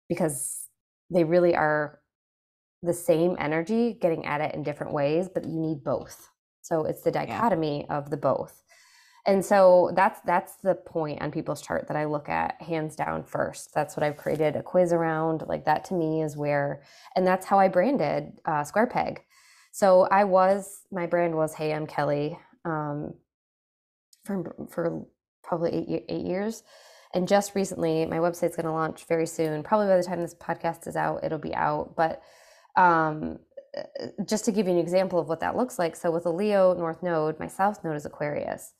[0.09, 0.67] because
[1.09, 2.01] they really are
[2.85, 6.29] the same energy getting at it in different ways, but you need both.
[6.61, 7.97] So it's the dichotomy yeah.
[7.97, 8.63] of the both.
[9.27, 13.23] And so that's that's the point on people's chart that I look at hands down
[13.23, 13.73] first.
[13.73, 15.43] That's what I've created a quiz around.
[15.47, 16.83] Like that to me is where,
[17.15, 19.23] and that's how I branded uh, Square Peg.
[19.71, 23.15] So I was my brand was Hey I'm Kelli um,
[24.23, 25.05] for for
[25.43, 26.63] probably eight eight years,
[27.15, 29.63] and just recently my website's going to launch very soon.
[29.63, 31.95] Probably by the time this podcast is out, it'll be out.
[31.95, 32.21] But
[32.77, 33.39] um,
[33.77, 35.95] uh, just to give you an example of what that looks like.
[35.95, 38.73] So with a Leo North Node, my South Node is Aquarius.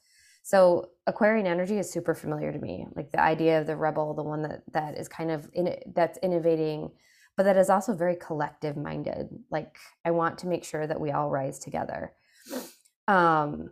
[0.44, 2.86] So Aquarian energy is super familiar to me.
[2.96, 6.20] Like the idea of the rebel, the one that that is kind of in that's
[6.20, 6.92] innovating,
[7.36, 9.28] but that is also very collective minded.
[9.50, 12.14] Like I want to make sure that we all rise together.
[13.08, 13.72] Um,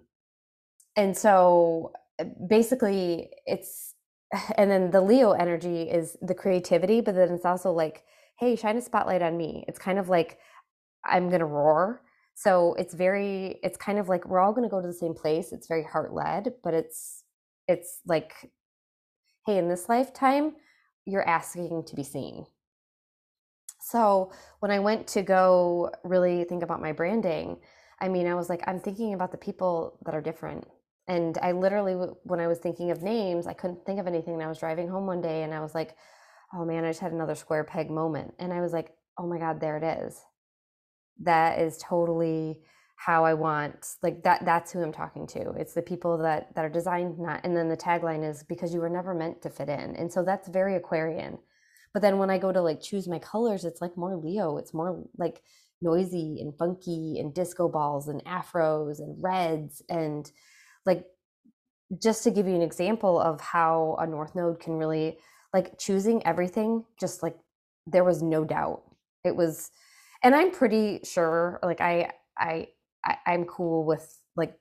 [0.96, 3.94] and so uh, basically, it's
[4.58, 8.04] and then the Leo energy is the creativity, but then it's also like
[8.44, 9.64] hey, shine a spotlight on me.
[9.68, 10.38] It's kind of like
[11.06, 12.02] I'm going to roar.
[12.36, 15.14] So it's very, it's kind of like we're all going to go to the same
[15.14, 15.54] place.
[15.54, 17.24] It's very heart led, but it's,
[17.68, 18.34] it's like,
[19.46, 20.56] hey, in this lifetime,
[21.06, 22.46] you're asking to be seen.
[23.80, 27.58] So when I went to go really think about my branding,
[28.02, 30.66] I mean, I was like, I'm thinking about the people that are different.
[31.08, 34.34] And I literally, when I was thinking of names, I couldn't think of anything.
[34.34, 35.96] And I was driving home one day and I was like,
[36.56, 38.34] oh man, I just had another square peg moment.
[38.40, 40.20] And I was like, oh my God, there it is.
[41.22, 42.60] That is totally
[42.96, 45.52] how I want like that that's who I'm talking to.
[45.58, 48.80] It's the people that that are designed not and then the tagline is because you
[48.80, 49.96] were never meant to fit in.
[49.96, 51.38] And so that's very Aquarian.
[51.94, 54.58] But then when I go to like choose my colors, it's like more Leo.
[54.58, 55.42] It's more like
[55.82, 60.32] noisy and funky and disco balls and afros and reds and
[60.86, 61.06] like
[62.02, 65.18] just to give you an example of how a north node can really
[65.54, 67.38] like choosing everything just like
[67.86, 68.84] there was no doubt.
[69.24, 69.72] It was
[70.24, 72.68] and i'm pretty sure like i i,
[73.06, 74.58] I i'm cool with like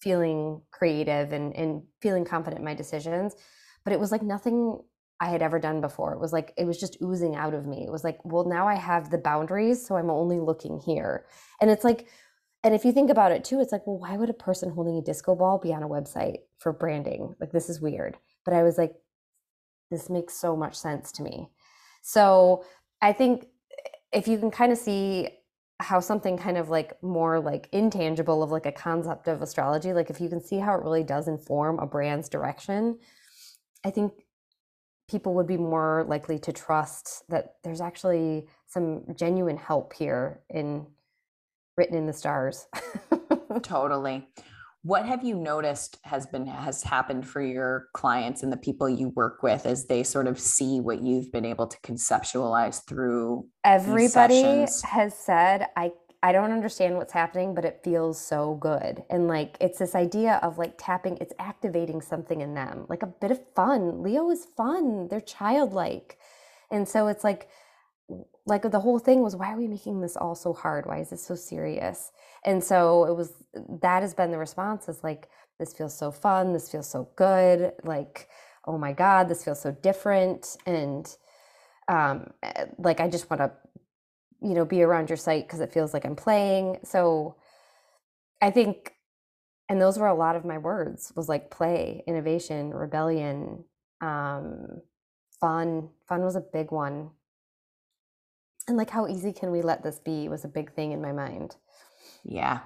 [0.00, 3.36] feeling creative and and feeling confident in my decisions
[3.84, 4.80] but it was like nothing
[5.20, 6.12] i had ever done before.
[6.14, 7.84] It was like it was just oozing out of me.
[7.86, 11.26] It was like well now i have the boundaries so i'm only looking here.
[11.60, 12.08] And it's like
[12.64, 14.96] and if you think about it too it's like well why would a person holding
[14.96, 17.34] a disco ball be on a website for branding?
[17.40, 18.16] Like this is weird.
[18.44, 18.94] But i was like
[19.92, 21.50] this makes so much sense to me.
[22.00, 22.64] So
[23.00, 23.46] I think
[24.12, 25.28] if you can kind of see
[25.80, 30.10] how something kind of like more like intangible of like a concept of astrology, like
[30.10, 32.98] if you can see how it really does inform a brand's direction,
[33.84, 34.12] I think
[35.08, 40.86] people would be more likely to trust that there's actually some genuine help here in
[41.76, 42.66] written in the stars.
[43.62, 44.26] totally
[44.82, 49.08] what have you noticed has been has happened for your clients and the people you
[49.10, 54.66] work with as they sort of see what you've been able to conceptualize through everybody
[54.84, 55.90] has said i
[56.22, 59.02] i don't understand what's happening but it feels so good.
[59.10, 63.06] And like it's this idea of like tapping it's activating something in them like a
[63.06, 64.02] bit of fun.
[64.02, 65.08] Leo is fun.
[65.08, 66.18] They're childlike.
[66.70, 67.48] And so it's like
[68.46, 71.10] like the whole thing was why are we making this all so hard why is
[71.10, 72.12] this so serious
[72.44, 73.32] and so it was
[73.82, 75.28] that has been the response is like
[75.58, 78.28] this feels so fun this feels so good like
[78.66, 81.16] oh my god this feels so different and
[81.88, 83.52] um eh, like i just want to
[84.42, 86.78] you know, be around your site because it feels like I'm playing.
[86.84, 87.36] So
[88.40, 88.94] I think,
[89.68, 93.64] and those were a lot of my words was like play, innovation, rebellion,
[94.00, 94.82] um,
[95.40, 95.90] fun.
[96.08, 97.10] Fun was a big one.
[98.68, 101.12] And like, how easy can we let this be was a big thing in my
[101.12, 101.56] mind.
[102.24, 102.60] Yeah.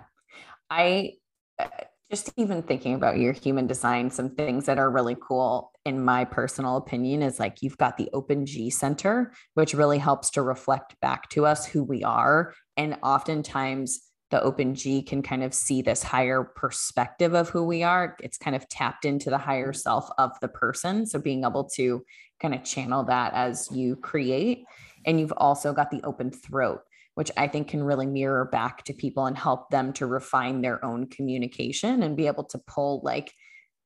[0.70, 1.14] I
[1.58, 1.68] uh,
[2.10, 6.24] just even thinking about your human design, some things that are really cool, in my
[6.24, 11.00] personal opinion, is like you've got the Open G Center, which really helps to reflect
[11.00, 12.54] back to us who we are.
[12.76, 17.82] And oftentimes, the Open G can kind of see this higher perspective of who we
[17.82, 18.16] are.
[18.20, 21.06] It's kind of tapped into the higher self of the person.
[21.06, 22.04] So, being able to
[22.40, 24.64] kind of channel that as you create.
[25.06, 26.80] And you've also got the open throat,
[27.14, 30.84] which I think can really mirror back to people and help them to refine their
[30.84, 33.32] own communication and be able to pull like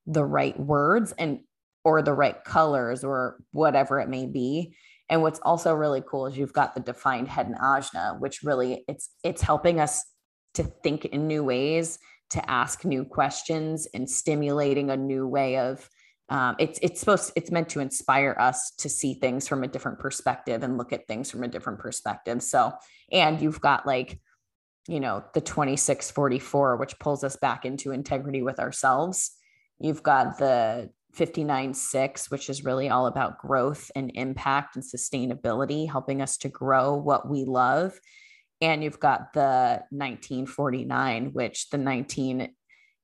[0.07, 1.41] the right words and
[1.85, 4.75] or the right colors or whatever it may be.
[5.09, 8.85] And what's also really cool is you've got the defined head and ajna, which really
[8.89, 10.05] it's it's helping us
[10.55, 11.99] to think in new ways,
[12.31, 15.89] to ask new questions and stimulating a new way of
[16.31, 19.99] um, it's it's supposed it's meant to inspire us to see things from a different
[19.99, 22.40] perspective and look at things from a different perspective.
[22.43, 22.73] So
[23.11, 24.21] and you've got like
[24.88, 29.33] you know the 2644 which pulls us back into integrity with ourselves.
[29.81, 35.90] You've got the 59 6 which is really all about growth and impact and sustainability
[35.90, 37.99] helping us to grow what we love.
[38.61, 42.51] And you've got the 1949 which the 19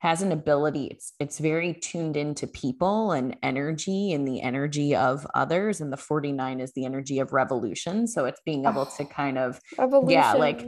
[0.07, 5.27] has an ability it's it's very tuned into people and energy and the energy of
[5.35, 9.37] others and the 49 is the energy of revolution so it's being able to kind
[9.37, 10.11] of revolution.
[10.11, 10.64] yeah like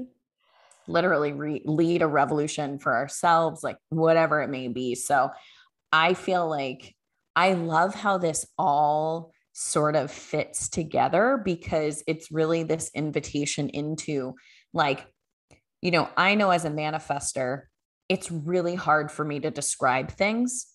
[0.89, 5.31] literally re- lead a revolution for ourselves like whatever it may be so
[5.93, 6.97] i feel like
[7.37, 14.35] i love how this all sort of fits together because it's really this invitation into
[14.75, 15.07] like
[15.81, 17.68] you know i know as a manifester
[18.09, 20.67] it's really hard for me to describe things.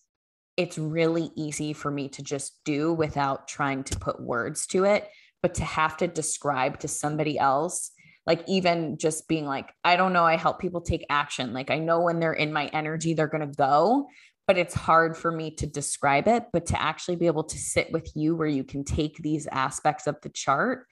[0.56, 5.08] It's really easy for me to just do without trying to put words to it.
[5.42, 7.90] But to have to describe to somebody else,
[8.26, 11.52] like even just being like, I don't know, I help people take action.
[11.52, 14.06] Like I know when they're in my energy, they're going to go,
[14.46, 16.46] but it's hard for me to describe it.
[16.52, 20.06] But to actually be able to sit with you where you can take these aspects
[20.06, 20.86] of the chart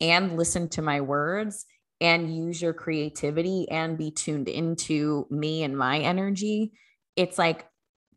[0.00, 1.64] and listen to my words
[2.00, 6.72] and use your creativity and be tuned into me and my energy,
[7.16, 7.66] it's like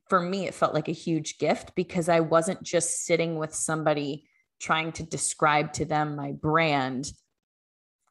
[0.07, 4.27] for me, it felt like a huge gift because I wasn't just sitting with somebody
[4.59, 7.11] trying to describe to them my brand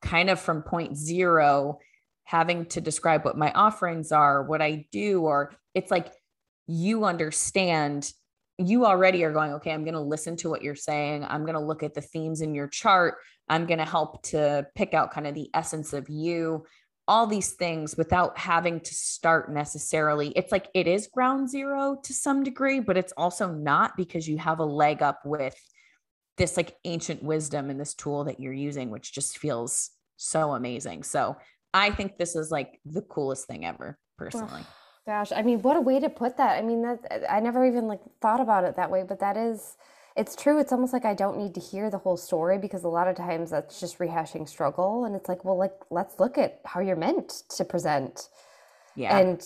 [0.00, 1.78] kind of from point zero,
[2.24, 6.11] having to describe what my offerings are, what I do, or it's like
[6.66, 8.11] you understand
[8.56, 11.24] you already are going, okay, I'm going to listen to what you're saying.
[11.24, 13.16] I'm going to look at the themes in your chart.
[13.51, 16.65] I'm going to help to pick out kind of the essence of you,
[17.09, 20.29] all these things without having to start necessarily.
[20.37, 24.39] It's like it is ground zero to some degree, but it's also not because you
[24.39, 25.57] have a leg up with
[26.39, 31.03] this like ancient wisdom and this tool that you're using, which just feels so amazing.
[31.03, 31.37] So
[31.75, 34.63] I think this is like the coolest thing ever, personally.
[35.07, 36.57] Gosh, I mean, what a way to put that.
[36.57, 39.77] I mean, that I never even like thought about it that way, but that is
[40.16, 40.59] it's true.
[40.59, 43.16] It's almost like I don't need to hear the whole story because a lot of
[43.16, 46.96] times that's just rehashing struggle and it's like, well, like let's look at how you're
[46.96, 48.29] meant to present.
[48.96, 49.16] Yeah.
[49.16, 49.42] And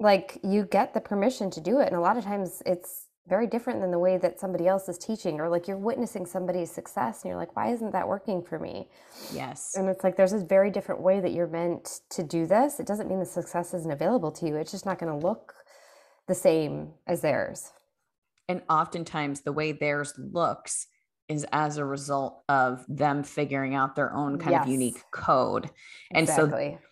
[0.00, 3.46] like you get the permission to do it and a lot of times it's very
[3.46, 7.22] different than the way that somebody else is teaching or like you're witnessing somebody's success
[7.22, 8.88] and you're like why isn't that working for me
[9.32, 12.80] yes and it's like there's this very different way that you're meant to do this
[12.80, 15.54] it doesn't mean the success isn't available to you it's just not going to look
[16.26, 17.72] the same as theirs
[18.48, 20.86] and oftentimes the way theirs looks
[21.28, 24.64] is as a result of them figuring out their own kind yes.
[24.64, 25.70] of unique code
[26.12, 26.78] and exactly.
[26.78, 26.86] so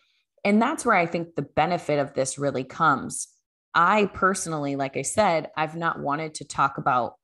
[0.44, 3.28] and that's where i think the benefit of this really comes
[3.74, 7.14] I personally, like I said, I've not wanted to talk about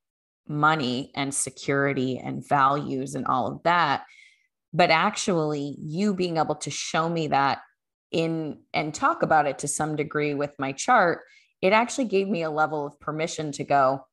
[0.46, 4.04] money and security and values and all of that.
[4.72, 7.60] But actually, you being able to show me that
[8.10, 11.20] in and talk about it to some degree with my chart,
[11.60, 14.06] it actually gave me a level of permission to go,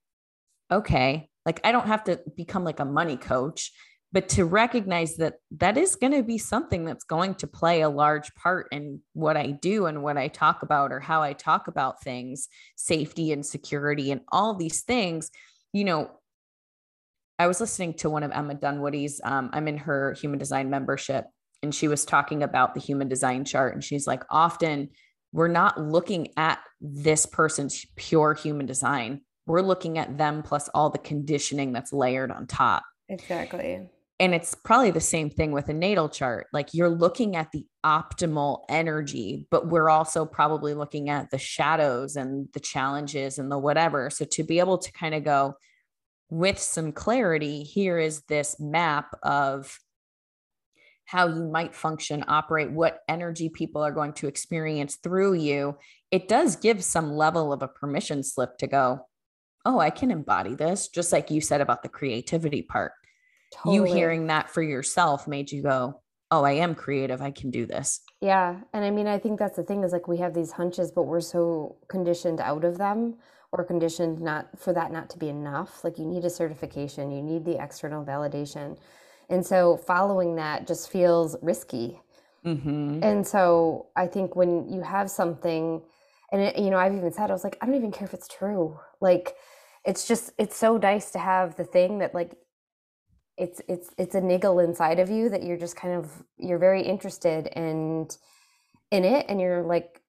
[0.71, 3.71] okay, like I don't have to become like a money coach
[4.15, 7.89] but to recognize that that is going to be something that's going to play a
[7.89, 11.67] large part in what I do and what I talk about or how I talk
[11.67, 15.31] about things, safety and security and all these things,
[15.73, 16.11] you know,
[17.37, 21.25] I was listening to one of Emma Dunwoody's, um, I'm in her human design membership,
[21.61, 23.73] and she was talking about the human design chart.
[23.73, 24.91] And she's like, often
[25.33, 29.23] we're not looking at this person's pure human design.
[29.45, 32.83] We're looking at them plus all the conditioning that's layered on top.
[33.09, 33.87] Exactly
[34.19, 36.47] and it's probably the same thing with a natal chart.
[36.53, 42.15] Like you're looking at the optimal energy, but we're also probably looking at the shadows
[42.15, 44.09] and the challenges and the whatever.
[44.09, 45.55] So to be able to kind of go
[46.29, 49.77] with some clarity, here is this map of
[51.03, 55.77] how you might function, operate, what energy people are going to experience through you.
[56.09, 59.01] It does give some level of a permission slip to go,
[59.65, 62.91] oh, I can embody this, just like you said about the creativity part
[63.55, 63.75] Totally.
[63.75, 66.01] You hearing that for yourself made you go,
[66.31, 67.21] oh, I am creative.
[67.21, 68.01] I can do this.
[68.21, 68.59] Yeah.
[68.73, 71.03] And I mean, I think that's the thing is like we have these hunches, but
[71.03, 73.15] we're so conditioned out of them
[73.51, 75.83] or conditioned not for that not to be enough.
[75.83, 78.77] Like you need a certification, you need the external validation.
[79.29, 81.99] And so following that just feels risky.
[82.45, 82.99] Mm-hmm.
[83.01, 85.81] And so I think when you have something,
[86.31, 88.13] and it, you know, I've even said, I was like, I don't even care if
[88.13, 88.79] it's true.
[88.99, 89.35] Like,
[89.85, 92.35] it's just, it's so nice to have the thing that, like,
[93.37, 96.81] it's it's it's a niggle inside of you that you're just kind of you're very
[96.81, 98.17] interested and
[98.91, 100.01] in it and you're like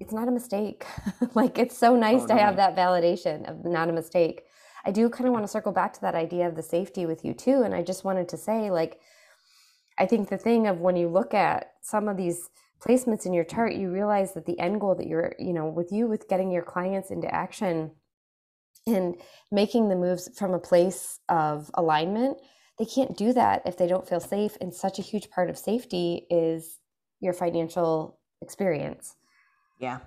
[0.00, 0.84] it's not a mistake.
[1.34, 2.40] Like it's so oh, nice oh, to no.
[2.40, 4.42] have that validation of not a mistake.
[4.84, 7.24] I do kind of want to circle back to that idea of the safety with
[7.24, 8.98] you too and i just wanted to say like
[9.98, 12.50] i think the thing of when you look at some of these
[12.84, 15.92] placements in your chart you realize that the end goal that you're you know with
[15.92, 17.92] you with getting your clients into action
[18.86, 19.16] and
[19.50, 22.38] making the moves from a place of alignment
[22.78, 25.58] they can't do that if they don't feel safe and such a huge part of
[25.58, 26.78] safety is
[27.20, 29.14] your financial experience.
[29.78, 29.98] Yeah.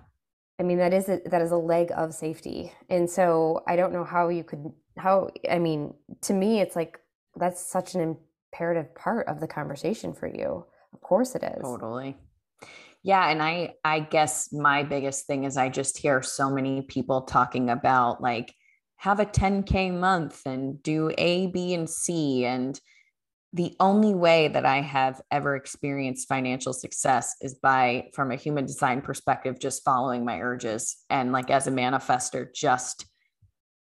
[0.60, 2.72] I mean that is a, that is a leg of safety.
[2.90, 7.00] And so i don't know how you could how i mean to me it's like
[7.36, 8.18] that's such an
[8.54, 10.66] imperative part of the conversation for you.
[10.94, 11.62] Of course it is.
[11.62, 12.18] Totally.
[13.04, 17.22] Yeah and i i guess my biggest thing is i just hear so many people
[17.22, 18.54] talking about like
[19.06, 22.44] have a 10K month and do A, B, and C.
[22.44, 22.80] And
[23.54, 28.66] the only way that I have ever experienced financial success is by, from a human
[28.66, 30.98] design perspective, just following my urges.
[31.12, 33.06] And like as a manifester, just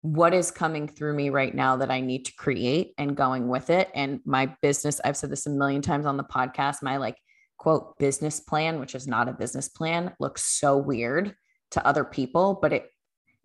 [0.02, 3.70] what is coming through me right now that I need to create and going with
[3.70, 3.92] it.
[3.94, 7.18] And my business, I've said this a million times on the podcast, my like
[7.60, 11.36] quote business plan, which is not a business plan, looks so weird
[11.72, 12.90] to other people, but it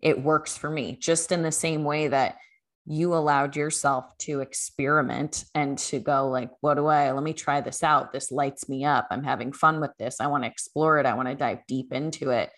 [0.01, 2.37] it works for me just in the same way that
[2.89, 7.59] you allowed yourself to experiment and to go like what do i let me try
[7.59, 10.97] this out this lights me up i'm having fun with this i want to explore
[10.97, 12.49] it i want to dive deep into it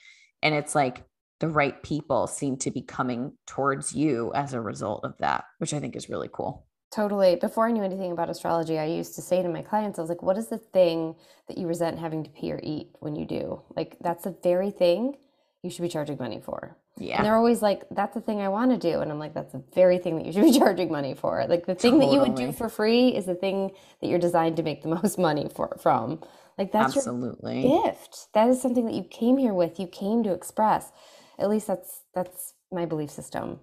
[0.44, 1.04] and it's like
[1.40, 5.74] the right people seem to be coming towards you as a result of that which
[5.74, 7.36] i think is really cool Totally.
[7.36, 10.10] Before I knew anything about astrology, I used to say to my clients, I was
[10.10, 11.16] like, what is the thing
[11.48, 13.62] that you resent having to pee or eat when you do?
[13.76, 15.18] Like, that's the very thing
[15.62, 16.79] you should be charging money for.
[17.00, 17.18] Yeah.
[17.18, 19.00] And they're always like, that's the thing I want to do.
[19.00, 21.45] And I'm like, that's the very thing that you should be charging money for.
[21.47, 22.06] Like the thing totally.
[22.08, 23.72] that you would do for free is the thing
[24.02, 26.22] that you're designed to make the most money for from.
[26.58, 27.68] Like that's Absolutely.
[27.68, 28.28] your gift.
[28.34, 30.91] That is something that you came here with, you came to express.
[31.38, 33.62] At least that's that's my belief system.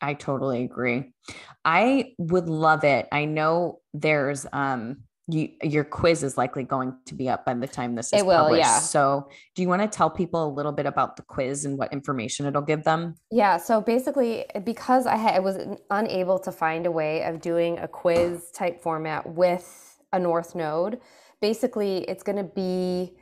[0.00, 1.12] I totally agree.
[1.64, 3.06] I would love it.
[3.12, 7.66] I know there's um you your quiz is likely going to be up by the
[7.66, 8.60] time this is it will, published.
[8.60, 8.78] Yeah.
[8.78, 11.92] So, do you want to tell people a little bit about the quiz and what
[11.92, 13.14] information it'll give them?
[13.30, 13.56] Yeah.
[13.56, 15.58] So basically, eh, because I, had, I was
[15.90, 21.00] unable to find a way of doing a quiz type format with a North Node,
[21.40, 23.16] basically, it's going to be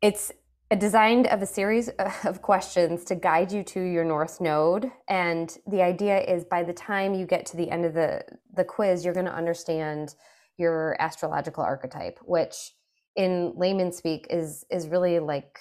[0.00, 0.32] it's
[0.78, 1.88] designed of a series
[2.24, 6.72] of questions to guide you to your north node and the idea is by the
[6.72, 8.24] time you get to the end of the
[8.54, 10.14] the quiz you're going to understand
[10.58, 12.74] your astrological archetype, which
[13.16, 15.58] in layman speak is is really like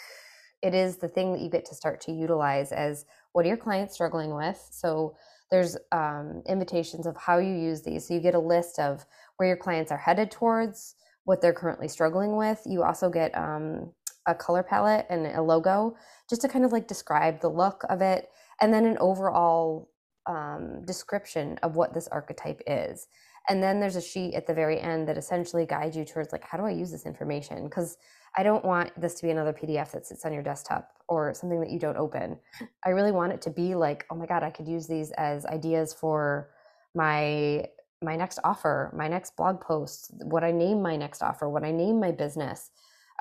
[0.62, 3.58] it is the thing that you get to start to utilize as what are your
[3.58, 4.64] clients struggling with.
[4.72, 5.16] So
[5.50, 8.08] there's um, invitations of how you use these.
[8.08, 9.06] So you get a list of
[9.38, 12.62] where your clients are headed towards, what they're currently struggling with.
[12.66, 13.92] You also get um,
[14.28, 15.96] a color palette and a logo
[16.30, 18.30] just to kind of like describe the look of it,
[18.62, 19.90] and then an overall
[20.28, 23.08] um, description of what this archetype is.
[23.50, 26.44] And then there's a sheet at the very end that essentially guides you towards like,
[26.44, 27.64] how do I use this information?
[27.64, 27.98] Because
[28.38, 31.60] I don't want this to be another PDF that sits on your desktop or something
[31.60, 32.38] that you don't open.
[32.86, 35.46] I really want it to be like, oh my God, I could use these as
[35.46, 36.50] ideas for
[36.96, 37.66] my
[38.04, 41.72] my next offer, my next blog post, what I name my next offer, what I
[41.72, 42.72] name my business,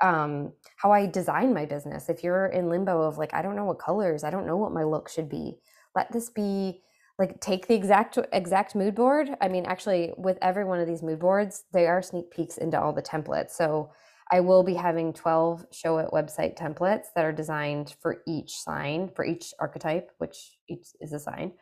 [0.01, 2.09] um, how I design my business.
[2.09, 4.73] If you're in limbo of like, I don't know what colors, I don't know what
[4.73, 5.59] my look should be,
[5.95, 6.81] let this be
[7.21, 11.03] like take the exact exact mood board i mean actually with every one of these
[11.03, 13.91] mood boards they are sneak peeks into all the templates so
[14.31, 19.25] i will be having 12 Showit website templates that are designed for each sign for
[19.25, 21.53] each archetype which each is a sign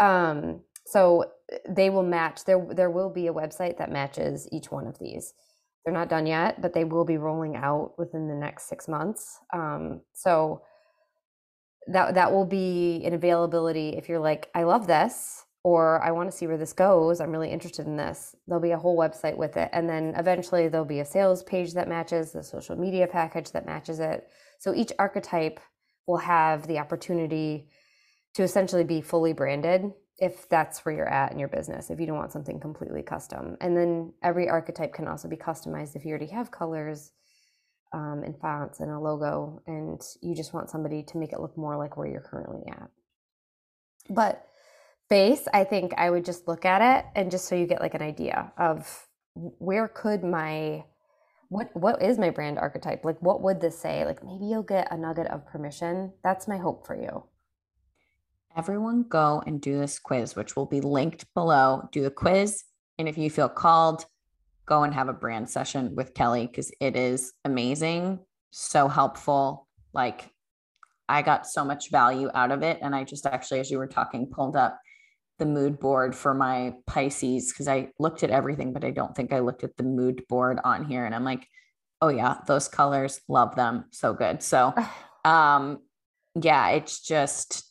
[0.00, 1.26] um, So
[1.68, 5.34] they will match there there will be a website that matches each one of these.
[5.84, 9.38] They're not done yet, but they will be rolling out within the next six months.
[9.52, 10.62] Um, so
[11.88, 16.30] that that will be an availability if you're like, I love this, or I want
[16.30, 17.20] to see where this goes.
[17.20, 18.36] I'm really interested in this.
[18.46, 21.74] There'll be a whole website with it, and then eventually there'll be a sales page
[21.74, 24.28] that matches the social media package that matches it.
[24.58, 25.60] So each archetype
[26.06, 27.68] will have the opportunity
[28.34, 32.06] to essentially be fully branded if that's where you're at in your business, if you
[32.06, 33.56] don't want something completely custom.
[33.60, 37.12] And then every archetype can also be customized if you already have colors
[37.92, 41.56] um, and fonts and a logo, and you just want somebody to make it look
[41.56, 42.88] more like where you're currently at.
[44.08, 44.46] But
[45.08, 47.94] base, I think I would just look at it and just so you get like
[47.94, 50.84] an idea of where could my
[51.48, 54.90] what what is my brand archetype like what would this say like maybe you'll get
[54.90, 57.22] a nugget of permission that's my hope for you
[58.56, 61.88] everyone go and do this quiz, which will be linked below.
[61.92, 62.64] Do the quiz.
[62.98, 64.06] And if you feel called,
[64.66, 68.18] go and have a brand session with Kelli because it is amazing,
[68.50, 69.68] so helpful.
[69.92, 70.30] Like,
[71.08, 72.78] I got so much value out of it.
[72.82, 74.80] And I just actually, as you were talking, pulled up
[75.38, 79.32] the mood board for my Pisces because I looked at everything, but I don't think
[79.32, 81.04] I looked at the mood board on here.
[81.04, 81.46] And I'm like,
[82.02, 83.84] oh, yeah, those colors, love them.
[83.90, 84.42] So good.
[84.42, 84.74] So,
[85.24, 85.78] um,
[86.34, 87.65] yeah, it's just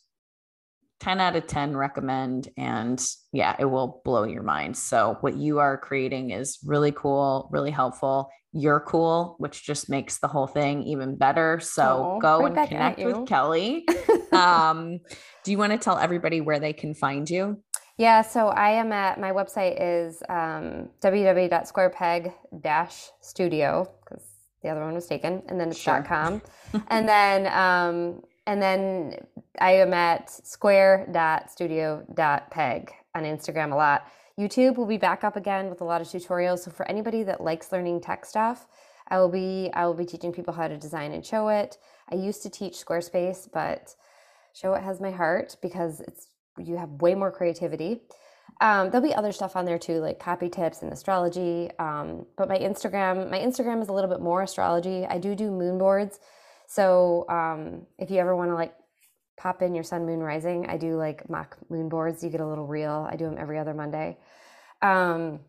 [1.00, 4.78] 10 out of 10 recommend and yeah it will blow your mind.
[4.78, 8.30] So what you are creating is really cool really helpful.
[8.52, 11.60] You're cool which just makes the whole thing even better.
[11.60, 13.84] So oh, go and connect with Kelli.
[14.32, 15.00] Um,
[15.46, 17.64] do you want to tell everybody where they can find you?
[17.98, 24.36] Yeah so i am at my website is um, www.squarepeg-studio because
[24.66, 26.02] the other one was taken and then it's sure.
[26.02, 26.42] .com.
[26.88, 29.18] And then um, and then
[29.60, 34.08] I am at square.studio.peg on Instagram a lot.
[34.40, 36.60] YouTube will be back up again with a lot of tutorials.
[36.60, 38.68] So for anybody that likes learning tech stuff,
[39.08, 41.78] I will be I will be teaching people how to design and Showit.
[42.12, 43.96] I used to teach Squarespace, but
[44.56, 46.28] Showit has my heart because it's
[46.58, 48.02] you have way more creativity.
[48.62, 51.70] Um, there'll be other stuff on there too, like copy tips and astrology.
[51.78, 55.06] Um, but my Instagram, my Instagram is a little bit more astrology.
[55.06, 56.20] I do do moon boards.
[56.68, 58.74] So um, if you ever want to like
[59.38, 62.24] pop in your sun, moon, rising, I do like mock moon boards.
[62.24, 63.08] You get a little reel.
[63.10, 64.18] I do them every other Monday.
[64.82, 65.40] Um,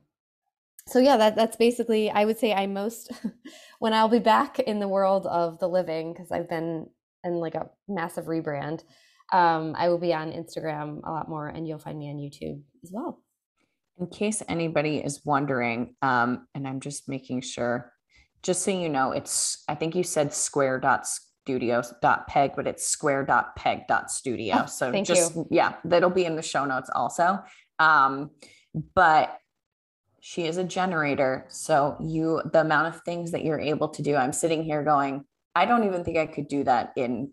[0.89, 2.11] so yeah, that that's basically.
[2.11, 3.11] I would say I most
[3.79, 6.89] when I'll be back in the world of the living because I've been
[7.25, 8.83] in like a massive rebrand.
[9.33, 12.62] Um, I will be on Instagram a lot more, and you'll find me on YouTube
[12.85, 13.23] as well.
[13.99, 17.93] In case anybody is wondering, um, and I'm just making sure
[18.47, 22.67] just so you know, it's I think you said square dot studios dot peg, but
[22.67, 24.61] it's square dot peg dot studio.
[24.61, 25.47] Oh, so just you.
[25.51, 27.41] yeah, that'll be in the show notes also.
[27.79, 28.31] Um,
[28.95, 29.37] but
[30.21, 31.45] she is a generator.
[31.49, 35.25] So you the amount of things that you're able to do, I'm sitting here going,
[35.55, 37.33] I don't even think I could do that in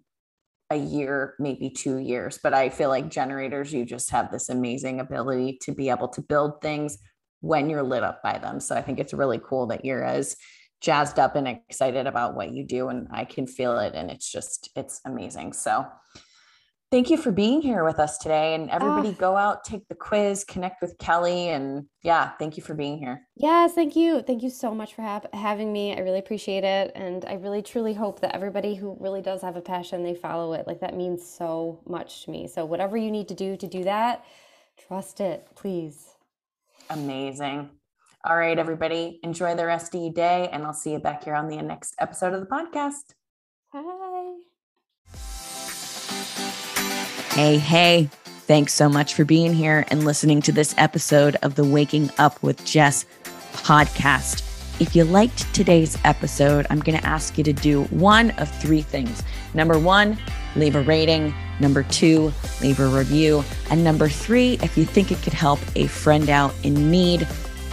[0.70, 2.39] a year, maybe two years.
[2.41, 6.22] But I feel like generators, you just have this amazing ability to be able to
[6.22, 6.97] build things
[7.41, 8.59] when you're lit up by them.
[8.59, 10.36] So I think it's really cool that you're as
[10.84, 14.29] jazzed up and excited about what you do and I can feel it and it's
[14.29, 15.53] just it's amazing.
[15.53, 15.88] So
[16.91, 19.13] thank you for being here with us today and everybody oh.
[19.13, 23.21] go out take the quiz connect with Kelli and yeah thank you for being here.
[23.38, 24.21] Yes thank you.
[24.21, 25.95] Thank you so much for ha- having me.
[25.95, 29.55] I really appreciate it and i really truly hope that everybody who really does have
[29.55, 30.67] a passion they follow it.
[30.67, 32.49] Like that means so much to me.
[32.49, 34.25] So whatever you need to do to do that
[34.77, 36.09] trust it please.
[36.89, 37.69] Amazing
[38.26, 41.36] all right, everybody, enjoy the rest of your day, and I'll see you back here
[41.36, 43.13] on the next episode of the podcast.
[43.74, 44.36] Hi.
[47.34, 48.09] Hey, hey.
[48.45, 52.41] Thanks so much for being here and listening to this episode of the Waking Up
[52.43, 53.05] with Jess
[53.53, 54.49] podcast.
[54.80, 58.82] If you liked today's episode, I'm going to ask you to do one of three
[58.82, 59.21] things.
[59.53, 60.17] Number one,
[60.55, 61.34] leave a rating.
[61.59, 63.43] Number two, leave a review.
[63.69, 67.28] And number three, if you think it could help a friend out in need,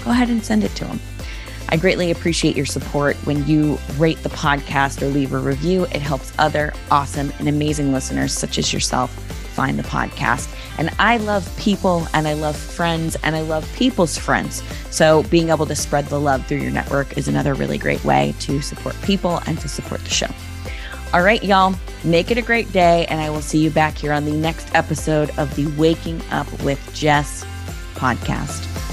[0.05, 1.01] go ahead and send it to them.
[1.71, 5.85] I greatly appreciate your support when you rate the podcast or leave a review.
[5.85, 9.13] It helps other awesome and amazing listeners, such as yourself,
[9.55, 10.53] find the podcast.
[10.79, 14.63] And I love people and I love friends and I love people's friends.
[14.91, 18.35] So being able to spread the love through your network is another really great way
[18.41, 20.29] to support people and to support the show.
[21.13, 23.07] All right, y'all, make it a great day.
[23.07, 26.51] And I will see you back here on the next episode of the Waking Up
[26.63, 27.45] with Jess
[27.95, 28.90] podcast.